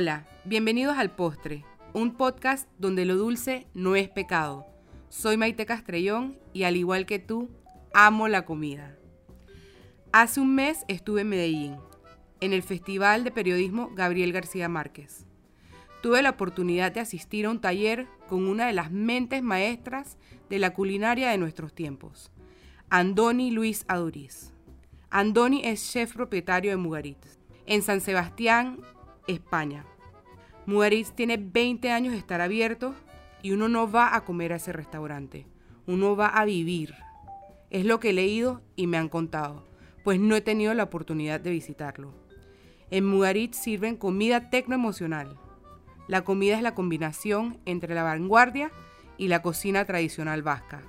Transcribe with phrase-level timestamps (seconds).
[0.00, 4.64] Hola, bienvenidos al Postre, un podcast donde lo dulce no es pecado.
[5.08, 7.50] Soy Maite Castrellón y al igual que tú,
[7.92, 8.96] amo la comida.
[10.12, 11.76] Hace un mes estuve en Medellín,
[12.40, 15.26] en el Festival de Periodismo Gabriel García Márquez.
[16.00, 20.16] Tuve la oportunidad de asistir a un taller con una de las mentes maestras
[20.48, 22.30] de la culinaria de nuestros tiempos,
[22.88, 24.52] Andoni Luis Aduriz.
[25.10, 28.78] Andoni es chef propietario de Mugaritz, en San Sebastián,
[29.28, 29.86] España.
[30.66, 32.94] Mugaritz tiene 20 años de estar abierto
[33.42, 35.46] y uno no va a comer a ese restaurante,
[35.86, 36.94] uno va a vivir.
[37.70, 39.64] Es lo que he leído y me han contado,
[40.02, 42.12] pues no he tenido la oportunidad de visitarlo.
[42.90, 45.38] En Mugaritz sirven comida tecnoemocional.
[46.08, 48.72] La comida es la combinación entre la vanguardia
[49.18, 50.82] y la cocina tradicional vasca.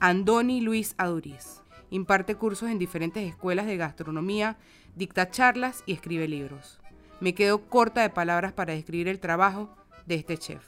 [0.00, 4.56] Andoni Luis Aduriz imparte cursos en diferentes escuelas de gastronomía,
[4.96, 6.81] dicta charlas y escribe libros.
[7.22, 9.68] Me quedo corta de palabras para describir el trabajo
[10.06, 10.60] de este chef.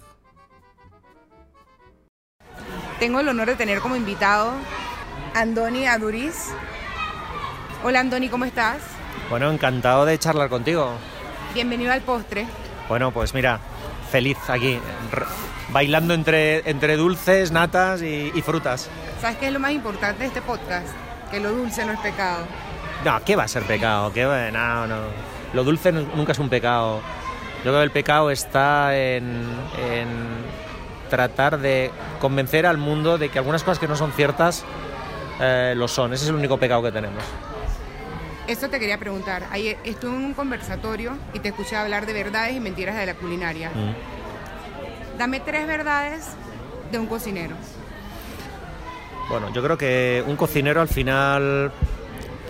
[3.00, 4.52] Tengo el honor de tener como invitado
[5.34, 6.50] a Andoni Aduriz.
[7.82, 8.76] Hola Andoni, ¿cómo estás?
[9.28, 10.92] Bueno, encantado de charlar contigo.
[11.54, 12.46] Bienvenido al postre.
[12.88, 13.58] Bueno, pues mira,
[14.12, 14.78] feliz aquí,
[15.70, 18.88] bailando entre, entre dulces, natas y, y, frutas.
[19.20, 20.86] ¿Sabes qué es lo más importante de este podcast?
[21.32, 22.46] Que lo dulce no es pecado.
[23.04, 24.12] No, ¿qué va a ser pecado?
[24.12, 24.52] ¿Qué va?
[24.52, 25.33] No, no.
[25.54, 27.00] Lo dulce nunca es un pecado.
[27.58, 29.46] Yo creo que el pecado está en,
[29.90, 30.08] en
[31.08, 34.64] tratar de convencer al mundo de que algunas cosas que no son ciertas
[35.40, 36.12] eh, lo son.
[36.12, 37.22] Ese es el único pecado que tenemos.
[38.46, 39.44] Eso te quería preguntar.
[39.50, 43.14] Ayer estuve en un conversatorio y te escuché hablar de verdades y mentiras de la
[43.14, 43.70] culinaria.
[43.70, 45.18] Mm.
[45.18, 46.30] Dame tres verdades
[46.90, 47.54] de un cocinero.
[49.30, 51.72] Bueno, yo creo que un cocinero al final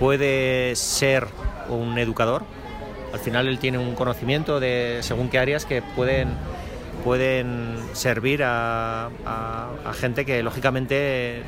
[0.00, 1.28] puede ser
[1.68, 2.42] un educador.
[3.14, 6.30] Al final él tiene un conocimiento de según qué áreas que pueden,
[7.04, 11.44] pueden servir a, a, gente que lógicamente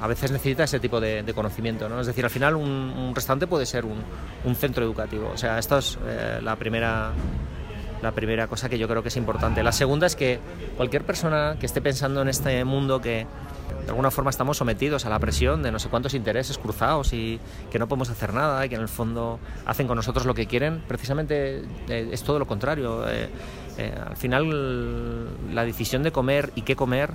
[0.00, 1.88] a veces necesita ese tipo de, de conocimiento.
[1.88, 2.00] ¿no?
[2.00, 4.00] Es decir, al final un, un restaurante puede ser un,
[4.44, 5.28] un, centro educativo.
[5.34, 7.10] O sea, esto es eh, la, primera,
[8.02, 9.62] la primera cosa que yo creo que es importante.
[9.62, 10.38] La segunda es que
[10.76, 13.26] cualquier persona que esté pensando en este mundo que
[13.84, 17.38] de alguna forma estamos sometidos a la presión de no sé cuántos intereses cruzados y
[17.70, 20.46] que no podemos hacer nada y que en el fondo hacen con nosotros lo que
[20.46, 23.08] quieren, precisamente eh, es todo lo contrario.
[23.08, 23.28] Eh,
[23.78, 27.10] eh, al final la decisión de comer y qué comer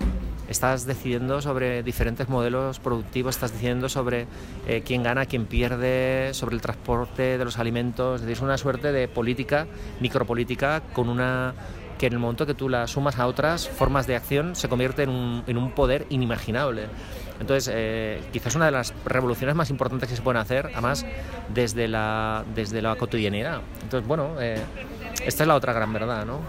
[0.48, 4.28] estás decidiendo sobre diferentes modelos productivos, estás decidiendo sobre
[4.68, 9.08] eh, quién gana, quién pierde, sobre el transporte de los alimentos, es una suerte de
[9.08, 9.68] política,
[10.00, 11.54] micropolítica, con una
[11.98, 15.04] que en el momento que tú la sumas a otras formas de acción se convierte
[15.04, 16.88] en un, poder inimaginable.
[17.40, 21.06] Entonces, eh, quizás una de las revoluciones más importantes que se pueden hacer, además,
[21.54, 23.62] desde la, desde la cotidianidad.
[23.84, 24.36] Entonces, bueno,
[25.26, 26.40] esta es la otra gran verdad, ¿no?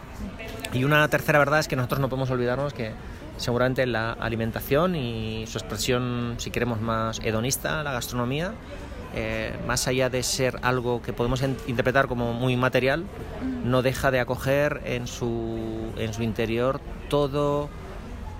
[0.73, 2.93] Y una tercera verdad es que nosotros no podemos olvidarnos que
[3.37, 8.55] seguramente la alimentación y su expresión, si queremos, más hedonista, la gastronomía,
[9.15, 13.05] eh, más allá de ser algo que podemos interpretar como muy material,
[13.65, 16.81] no deja de acoger en su, en su interior
[17.11, 17.69] todo,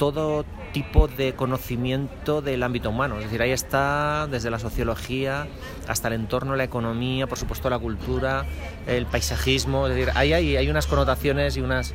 [0.03, 3.19] todo tipo de conocimiento del ámbito humano.
[3.19, 5.47] Es decir, ahí está desde la sociología
[5.87, 8.45] hasta el entorno, la economía, por supuesto la cultura,
[8.89, 9.87] el paisajismo.
[9.87, 11.95] Es decir, ahí hay, unas connotaciones y unas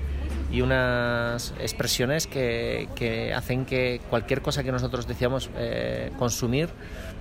[0.49, 6.69] y unas expresiones que, que, hacen que cualquier cosa que nosotros decíamos eh, consumir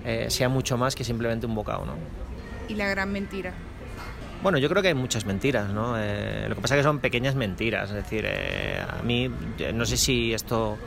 [0.04, 1.84] eh, sea mucho más que simplemente un bocado.
[1.84, 1.94] ¿no?
[2.68, 3.54] ¿Y la gran mentira?
[4.46, 5.98] Bueno, yo creo que hay muchas mentiras, ¿no?
[5.98, 9.28] Eh, lo que pasa es que son pequeñas mentiras, es decir, eh, a mí
[9.74, 10.78] no sé si esto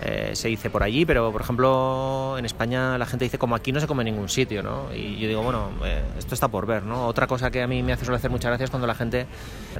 [0.00, 3.72] eh, se dice por allí, pero por ejemplo en España la gente dice como aquí
[3.72, 4.94] no se come en ningún sitio, ¿no?
[4.94, 7.06] Y yo digo, bueno, eh, esto está por ver, ¿no?
[7.06, 9.26] Otra cosa que a mí me hace suele hacer muchas gracias cuando la gente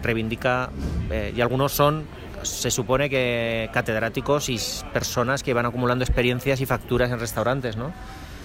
[0.03, 0.71] reivindica,
[1.09, 2.05] eh, y algunos son,
[2.43, 4.59] se supone que catedráticos y
[4.93, 7.93] personas que van acumulando experiencias y facturas en restaurantes, ¿no?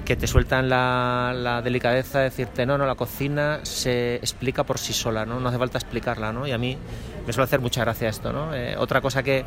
[0.05, 4.93] Que te sueltan la, delicadeza de decirte, no, no, la cocina se explica por sí
[4.93, 5.39] sola, ¿no?
[5.39, 6.45] No hace falta explicarla, ¿no?
[6.45, 6.77] Y a mí
[7.25, 8.53] me suele hacer mucha gracia esto, ¿no?
[8.53, 9.45] Eh, otra cosa que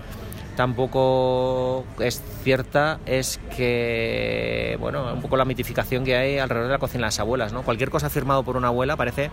[0.56, 6.79] tampoco es cierta es que, bueno, un poco la mitificación que hay alrededor de la
[6.79, 7.62] cocina de las abuelas, ¿no?
[7.62, 9.31] Cualquier cosa firmado por una abuela parece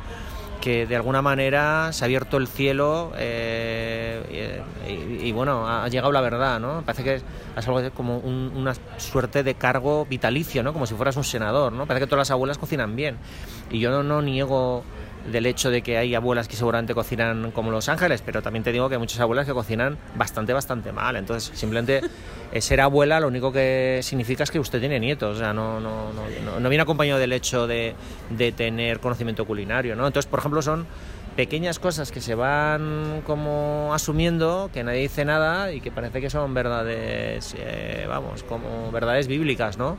[0.63, 3.92] que de alguna manera se ha abierto el cielo eh,
[4.29, 6.83] y, bueno, ha llegado la verdad, ¿no?
[6.85, 7.23] Parece que es,
[7.55, 10.73] algo como un, una suerte de cargo vitalicio, ¿no?
[10.73, 11.85] Como si fueras un senador, ¿no?
[11.85, 13.17] Parece que todas las abuelas cocinan bien.
[13.71, 14.83] Y yo no, niego
[15.31, 18.71] del hecho de que hay abuelas que seguramente cocinan como Los Ángeles, pero también te
[18.71, 21.15] digo que hay muchas abuelas que cocinan bastante, bastante mal.
[21.15, 22.01] Entonces, simplemente
[22.59, 26.11] ser abuela lo único que significa es que usted tiene nietos, o sea, no, no,
[26.11, 27.95] no, no viene acompañado del hecho de,
[28.29, 30.05] de, tener conocimiento culinario, ¿no?
[30.05, 30.85] Entonces, por ejemplo, son
[31.35, 36.29] pequeñas cosas que se van como asumiendo, que nadie dice nada y que parece que
[36.29, 39.97] son verdades, eh, vamos, como verdades bíblicas, ¿no?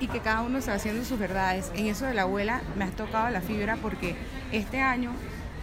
[0.00, 1.70] Y que cada uno está haciendo sus verdades.
[1.76, 4.16] En eso de la abuela me has tocado la fibra porque
[4.50, 5.12] este año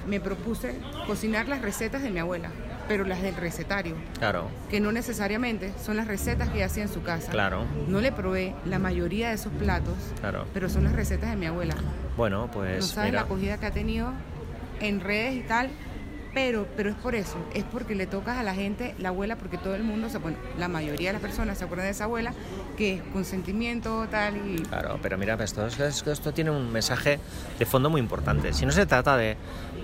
[0.07, 0.75] me propuse
[1.05, 2.49] cocinar las recetas de mi abuela,
[2.87, 3.95] pero las del recetario.
[4.17, 4.47] Claro.
[4.69, 7.29] Que no necesariamente son las recetas que hacía en su casa.
[7.31, 7.65] Claro.
[7.89, 10.45] No le probé la mayoría de esos platos, Claro.
[10.53, 11.75] pero son las recetas de mi abuela.
[12.15, 14.13] Bueno, pues no sabes mira, la acogida que ha tenido
[14.81, 15.69] en redes y tal,
[16.33, 19.57] pero, pero es por eso, es porque le tocas a la gente la abuela, porque
[19.57, 22.33] todo el mundo, se, bueno, la mayoría de las personas se acuerdan de esa abuela,
[22.77, 24.57] que es consentimiento tal y...
[24.63, 27.19] Claro, pero mira, esto, es- es que esto tiene un mensaje
[27.57, 28.53] de fondo muy importante.
[28.53, 29.37] Si no se trata de,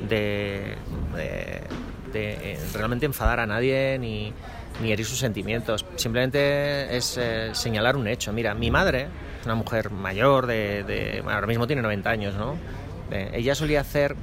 [0.07, 0.75] de,
[1.18, 4.31] eh, realmente enfadar a nadie ni,
[4.81, 8.31] ni herir sus sentimientos, simplemente es eh, señalar un hecho.
[8.33, 9.07] Mira, mi madre,
[9.45, 12.56] una mujer mayor, de, de- ahora mismo tiene 90 años, ¿no?
[13.12, 14.15] Eh, ella solía hacer,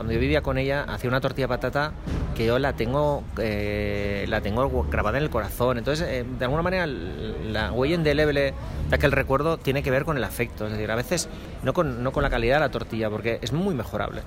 [0.00, 1.92] cuando yo vivía con ella, hacía una tortilla de patata
[2.34, 5.76] que yo la tengo, eh, la tengo grabada en el corazón.
[5.76, 8.54] Entonces, eh, de alguna manera, la huella indeleble
[8.88, 10.64] de aquel recuerdo tiene que ver con el afecto.
[10.64, 11.28] Es decir, a veces
[11.62, 14.22] no con, no con la calidad de la tortilla, porque es muy mejorable.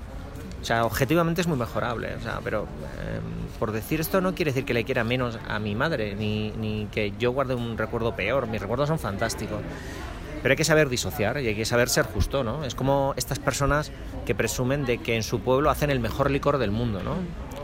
[0.62, 2.14] O sea, objetivamente es muy mejorable.
[2.14, 2.68] O sea, pero
[3.00, 3.18] eh,
[3.58, 6.86] por decir esto no quiere decir que le quiera menos a mi madre, ni, ni
[6.92, 8.46] que yo guarde un recuerdo peor.
[8.46, 9.58] Mis recuerdos son fantásticos.
[10.40, 12.64] Pero hay que saber disociar y hay que saber ser justo, ¿no?
[12.64, 13.90] Es como estas personas
[14.24, 17.16] que presumen de que en su pueblo hacen el mejor licor del mundo, ¿no?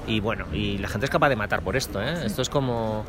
[0.07, 2.27] Y bueno, y la gente es capaz de matar por esto, ¿eh?
[2.27, 3.05] Esto es como...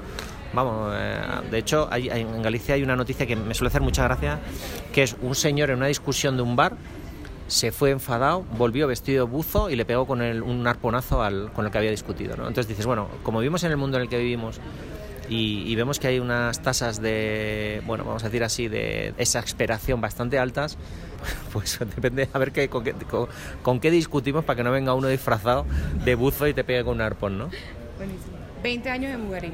[0.54, 1.18] Vamos, eh,
[1.50, 4.40] de hecho, en Galicia hay una noticia que me suele hacer mucha gracia,
[4.92, 6.76] que es un señor en una discusión de un bar,
[7.48, 11.72] se fue enfadado, volvió vestido buzo y le pegó con un arponazo al, con el
[11.72, 12.48] que había discutido, ¿no?
[12.48, 14.60] Entonces dices, bueno, como vivimos en el mundo en el que vivimos
[15.30, 20.00] y, y vemos que hay unas tasas de, bueno, vamos a decir así, de exasperación
[20.00, 20.78] bastante altas,
[21.54, 23.28] pues depende a ver qué, con, qué, con-
[23.62, 25.66] con qué discutimos para que no venga uno disfrazado
[26.04, 27.50] de buzo y te pegue con un arpón, ¿no?
[27.98, 28.38] Buenísimo.
[28.64, 29.52] 20 años de mujeres.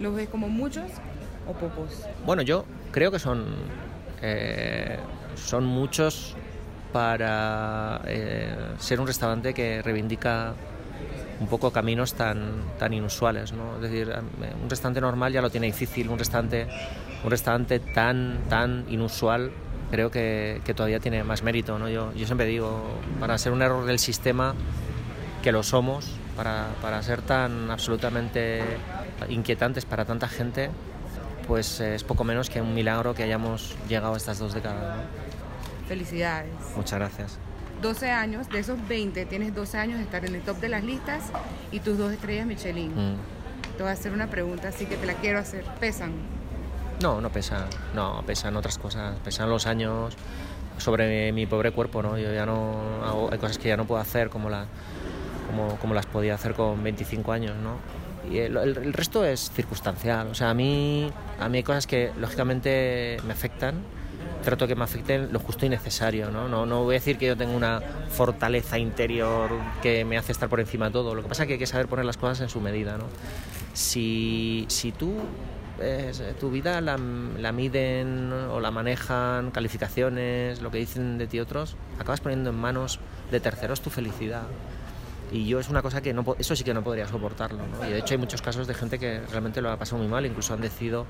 [0.00, 0.84] ¿Los ves como muchos
[1.46, 2.02] o pocos?
[2.26, 3.44] Bueno, yo creo que son,
[4.22, 4.98] eh,
[5.36, 6.34] son muchos
[6.92, 10.54] para eh, ser un restaurante que reivindica
[11.40, 13.76] un poco caminos tan, tan inusuales, ¿no?
[13.76, 14.12] Es decir,
[14.62, 16.66] un restaurante normal ya lo tiene difícil, un restaurante,
[17.24, 19.50] un restaurante tan, tan inusual
[19.92, 21.86] creo que, que todavía tiene más mérito, ¿no?
[21.86, 22.82] Yo, yo siempre digo,
[23.20, 24.54] para ser un error del sistema,
[25.42, 28.62] que lo somos, para, para ser tan absolutamente
[29.28, 30.70] inquietantes para tanta gente,
[31.46, 34.96] pues eh, es poco menos que un milagro que hayamos llegado a estas dos décadas.
[34.96, 35.02] ¿no?
[35.88, 36.50] Felicidades.
[36.74, 37.38] Muchas gracias.
[37.82, 40.84] 12 años, de esos 20, tienes 12 años de estar en el top de las
[40.84, 41.24] listas
[41.70, 42.92] y tus dos estrellas Michelin.
[42.92, 43.16] Mm.
[43.76, 45.64] Te voy a hacer una pregunta, así que te la quiero hacer.
[45.80, 46.12] ¿Pesan?
[47.02, 50.14] No, no pesa, no, pesan otras cosas, pesan los años
[50.78, 52.16] sobre mi pobre cuerpo, ¿no?
[52.16, 54.66] Yo ya no hay cosas que ya no puedo hacer como, la,
[55.80, 57.76] como, las podía hacer con 25 años, ¿no?
[58.32, 61.10] Y el, el- el resto es circunstancial, o sea, a mí,
[61.40, 63.74] a mí hay cosas que lógicamente me afectan,
[64.44, 66.48] trato que me afecten lo justo y necesario, ¿no?
[66.48, 69.50] No, no voy a decir que yo tengo una fortaleza interior
[69.82, 71.66] que me hace estar por encima de todo, lo que pasa es que hay que
[71.66, 73.04] saber poner las cosas en su medida, ¿no?
[73.74, 75.14] Si, si tú
[75.82, 81.40] eh, tu vida la, la miden o la manejan calificaciones, lo que dicen de ti
[81.40, 84.44] otros, acabas poniendo en manos de terceros tu felicidad.
[85.32, 87.62] Y yo es una cosa que no, eso sí que no podría soportarlo.
[87.66, 87.88] ¿no?
[87.88, 90.26] Y de hecho hay muchos casos de gente que realmente lo ha pasado muy mal,
[90.26, 91.06] incluso han decidido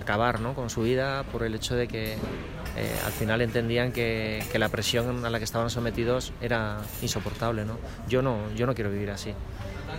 [0.00, 0.54] acabar ¿no?
[0.54, 4.68] con su vida por el hecho de que eh, al final entendían que, que la
[4.68, 7.64] presión a la que estaban sometidos era insoportable.
[7.64, 7.78] ¿no?
[8.08, 9.34] Yo, no, yo no quiero vivir así.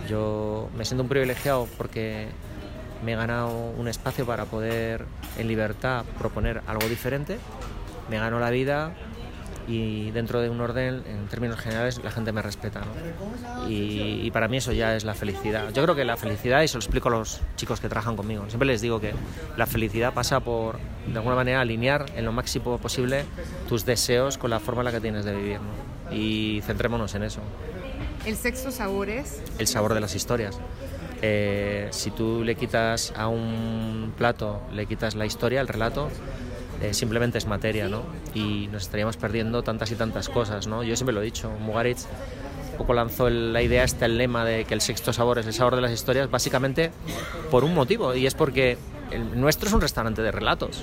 [0.08, 2.28] Yo me siento un privilegiado porque
[3.04, 5.06] me he ganado un espacio para poder
[5.38, 7.38] en libertad proponer algo diferente,
[8.08, 8.92] me gano la vida
[9.70, 12.80] y dentro de un orden, en términos generales, la gente me respeta.
[12.80, 13.68] ¿no?
[13.68, 15.72] Y, y para mí eso ya es la felicidad.
[15.72, 18.44] Yo creo que la felicidad, y se lo explico a los chicos que trabajan conmigo,
[18.48, 19.14] siempre les digo que
[19.56, 23.24] la felicidad pasa por, de alguna manera, alinear en lo máximo posible
[23.68, 25.60] tus deseos con la forma en la que tienes de vivir.
[25.60, 26.14] ¿no?
[26.14, 27.40] Y centrémonos en eso
[28.26, 30.58] El sexto sabor es el sabor de las historias.
[31.22, 36.08] Eh, si tú le quitas a un plato, le quitas la historia, el relato,
[36.82, 38.02] eh, simplemente es materia, ¿no?
[38.34, 40.82] Y nos estaríamos perdiendo tantas y tantas cosas, ¿no?
[40.82, 42.06] Yo siempre lo he dicho, Mugaritz
[42.72, 45.46] un poco lanzó el- la idea, este el lema de que el sexto sabor es
[45.46, 46.90] el sabor de las historias, básicamente
[47.50, 48.78] por un motivo, y es porque
[49.10, 50.82] el nuestro es un restaurante de relatos.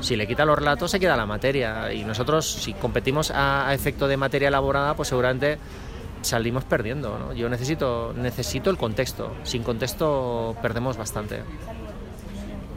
[0.00, 1.92] Si le quita los relatos, se queda la materia.
[1.92, 5.58] Y nosotros, si competimos a, a efecto de materia elaborada, pues seguramente
[6.24, 7.18] salimos perdiendo.
[7.18, 7.32] ¿no?
[7.32, 9.34] Yo necesito, necesito el contexto.
[9.42, 11.40] Sin contexto perdemos bastante.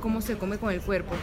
[0.02, 1.14] cómo se come con el cuerpo.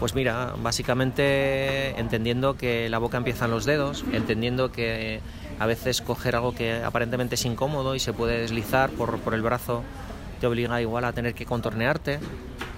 [0.00, 5.20] Pues mira, básicamente entendiendo que la boca empieza en los dedos, entendiendo que
[5.58, 9.42] a veces coger algo que aparentemente es incómodo y se puede deslizar por, por el
[9.42, 9.82] brazo
[10.40, 12.20] te obliga igual a tener que contornearte,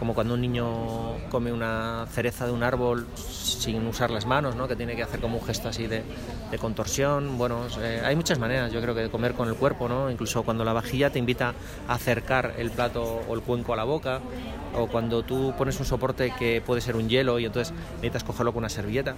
[0.01, 4.67] como cuando un niño come una cereza de un árbol sin usar las manos, ¿no?
[4.67, 6.03] que tiene que hacer como un gesto así de,
[6.59, 7.37] contorsión.
[7.37, 10.11] Bueno, eh, hay muchas maneras, yo creo que de comer con el cuerpo, ¿no?
[10.11, 11.53] incluso cuando la vajilla te invita
[11.87, 14.21] a acercar el plato o el cuenco a la boca,
[14.75, 18.55] o cuando tú pones un soporte que puede ser un hielo y entonces necesitas cogerlo
[18.55, 19.17] con una servilleta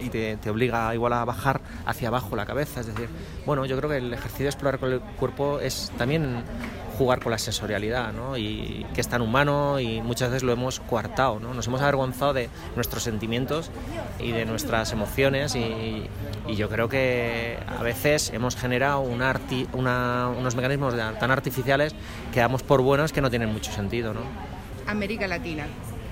[0.00, 2.80] y te, te, obliga igual a bajar hacia abajo la cabeza.
[2.80, 3.08] Es decir,
[3.46, 6.42] bueno, yo creo que el ejercicio de explorar con el cuerpo es también
[7.02, 8.36] jugar con la sensorialidad, ¿no?
[8.36, 11.52] Y que es tan humano y muchas veces lo hemos coartado, ¿no?
[11.52, 13.70] Nos hemos avergonzado de nuestros sentimientos
[14.20, 16.08] y de nuestras emociones y,
[16.46, 21.94] y yo creo que a veces hemos generado una arti, una, unos mecanismos tan artificiales
[22.32, 24.20] que damos por buenos que no tienen mucho sentido, ¿no?
[24.86, 25.66] América Latina,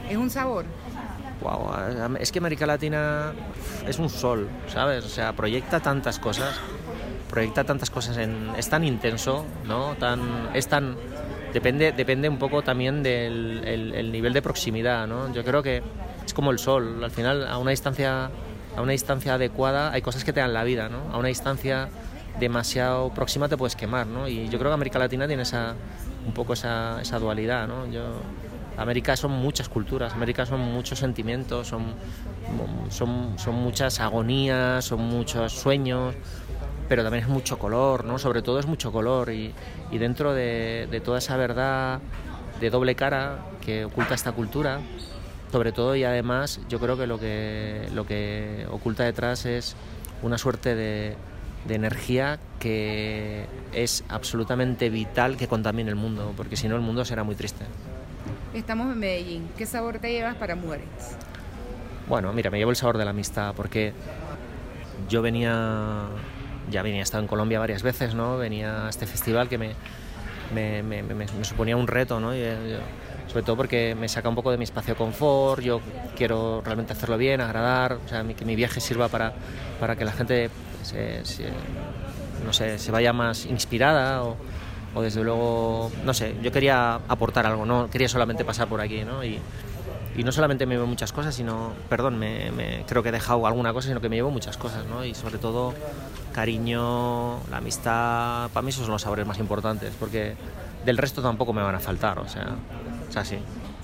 [0.08, 0.64] ¿es un sabor?
[1.40, 1.70] Wow,
[2.18, 3.32] es que América Latina
[3.86, 5.04] es un sol, ¿sabes?
[5.04, 6.60] O sea, proyecta tantas cosas
[7.30, 10.96] proyecta tantas cosas en, es tan intenso no tan es tan
[11.52, 15.82] depende depende un poco también del el, el nivel de proximidad no yo creo que
[16.24, 18.30] es como el sol al final a una distancia
[18.76, 21.88] a una distancia adecuada hay cosas que te dan la vida no a una distancia
[22.38, 25.74] demasiado próxima te puedes quemar no y yo creo que América Latina tiene esa
[26.26, 28.02] un poco esa, esa dualidad no yo
[28.80, 31.94] América son muchas culturas, América son muchos sentimientos, son,
[32.88, 36.14] son, son muchas agonías, son muchos sueños,
[36.90, 38.18] pero también es mucho color, ¿no?
[38.18, 39.54] Sobre todo es mucho color y,
[39.92, 42.00] y dentro de, de, toda esa verdad
[42.60, 44.80] de doble cara que oculta esta cultura,
[45.52, 49.76] sobre todo y además yo creo que lo que, lo que oculta detrás es
[50.22, 51.14] una suerte de,
[51.64, 57.04] de energía que es absolutamente vital que contamine el mundo, porque si no el mundo
[57.04, 57.66] será muy triste.
[58.52, 59.48] Estamos en Medellín.
[59.56, 60.88] ¿Qué sabor te llevas para mujeres?
[62.08, 63.92] Bueno, mira, me llevo el sabor de la amistad porque
[65.08, 66.08] yo venía
[66.70, 68.38] ya venía, he estado en Colombia varias veces, ¿no?
[68.38, 69.74] Venía a este festival que me,
[70.52, 72.34] me, me, suponía un reto, ¿no?
[72.34, 72.78] Yo,
[73.28, 75.80] sobre todo porque me saca un poco de mi espacio confort, yo
[76.16, 79.32] quiero realmente hacerlo bien, agradar, o sea, que mi viaje sirva para,
[79.78, 80.50] para que la gente
[80.82, 81.48] se, se,
[82.44, 84.36] no sé, se vaya más inspirada o,
[84.94, 89.04] o, desde luego, no sé, yo quería aportar algo, no quería solamente pasar por aquí,
[89.04, 89.22] ¿no?
[89.24, 89.38] Y,
[90.16, 93.46] y no solamente me llevo muchas cosas, sino, perdón, me, me, creo que he dejado
[93.46, 95.04] alguna cosa, sino que me llevo muchas cosas, ¿no?
[95.04, 95.72] Y sobre todo
[96.30, 100.34] cariño, la amistad, para mí esos son los sabores más importantes, porque
[100.84, 102.56] del resto tampoco me van a faltar, o sea,
[103.08, 103.38] es así.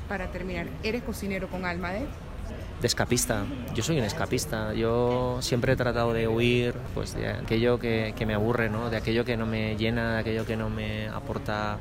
[0.09, 2.07] Para terminar, ¿eres cocinero con alma de?
[2.81, 7.79] De escapista, yo soy un escapista, yo siempre he tratado de huir pues, de aquello
[7.79, 8.91] que, que me aburre, ¿no?
[8.91, 11.79] de aquello que no me llena, de aquello que no me aporta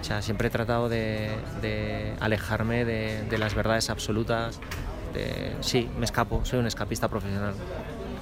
[0.00, 1.30] o sea, siempre he tratado de,
[1.60, 4.60] de alejarme de, de, las verdades absolutas.
[5.12, 7.54] De, sí, me escapo, soy un escapista profesional.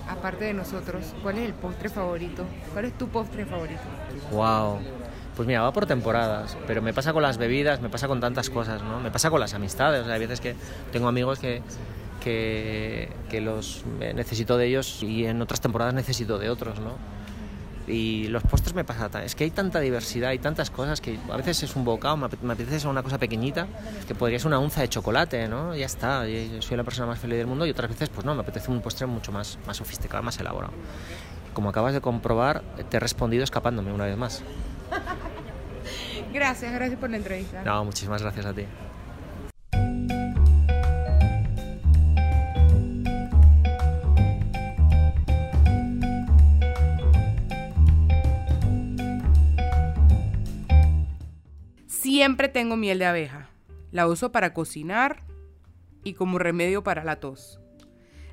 [0.08, 2.44] Aparte de nosotros, ¿cuál es el postre favorito?
[2.72, 3.80] ¿Cuál es tu postre favorito?
[4.30, 4.78] Wow.
[5.34, 8.48] Pues mira, va por temporadas, pero me pasa con las bebidas, me pasa con tantas
[8.48, 9.00] cosas, ¿no?
[9.00, 10.54] Me pasa con las amistades, o sea, hay veces que
[10.92, 11.60] tengo amigos que,
[12.22, 13.84] que, que los
[14.14, 16.92] necesito de ellos y en otras temporadas necesito de otros, ¿no?
[17.86, 21.36] Y los postres me pasa es que hay tanta diversidad y tantas cosas que a
[21.36, 23.66] veces es un bocado me apetece una cosa pequeñita
[24.06, 27.18] que podría ser una onza de chocolate no ya está yo soy la persona más
[27.18, 29.76] feliz del mundo y otras veces pues no me apetece un postre mucho más más
[29.76, 30.72] sofisticado más elaborado.
[31.54, 34.42] Como acabas de comprobar te he respondido escapándome una vez más.
[36.32, 37.62] Gracias gracias por la entrevista.
[37.64, 38.66] No muchísimas gracias a ti
[52.26, 53.50] Siempre tengo miel de abeja.
[53.92, 55.22] La uso para cocinar
[56.02, 57.60] y como remedio para la tos.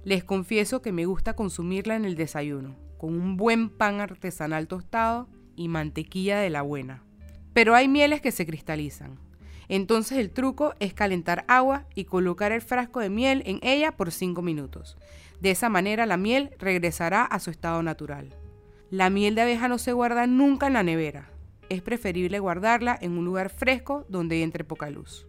[0.03, 5.29] Les confieso que me gusta consumirla en el desayuno, con un buen pan artesanal tostado
[5.55, 7.03] y mantequilla de la buena.
[7.53, 9.19] Pero hay mieles que se cristalizan.
[9.67, 14.11] Entonces el truco es calentar agua y colocar el frasco de miel en ella por
[14.11, 14.97] 5 minutos.
[15.39, 18.33] De esa manera la miel regresará a su estado natural.
[18.89, 21.32] La miel de abeja no se guarda nunca en la nevera
[21.73, 25.25] es preferible guardarla en un lugar fresco donde entre poca luz.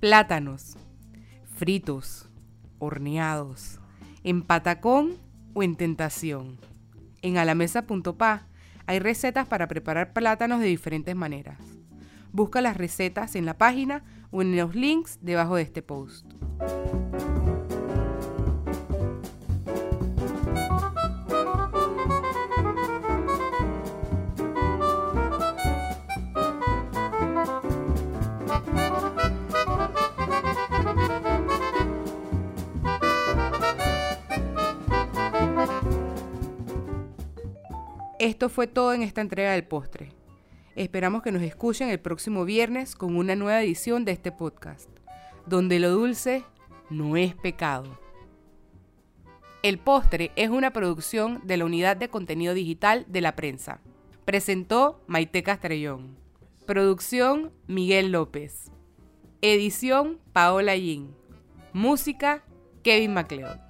[0.00, 0.76] Plátanos,
[1.56, 2.28] fritos,
[2.78, 3.80] horneados,
[4.22, 5.16] en patacón
[5.54, 6.58] o en tentación.
[7.22, 8.46] En alamesa.pa
[8.86, 11.58] hay recetas para preparar plátanos de diferentes maneras.
[12.32, 16.26] Busca las recetas en la página o en los links debajo de este post.
[38.26, 40.10] Esto fue todo en esta entrega del postre.
[40.74, 44.90] Esperamos que nos escuchen el próximo viernes con una nueva edición de este podcast,
[45.46, 46.42] donde lo dulce
[46.90, 48.00] no es pecado.
[49.62, 53.80] El postre es una producción de la Unidad de Contenido Digital de la Prensa.
[54.24, 56.16] Presentó Maite Castrellón.
[56.66, 58.72] Producción Miguel López.
[59.40, 61.14] Edición Paola Yin.
[61.72, 62.42] Música
[62.82, 63.60] Kevin MacLeod.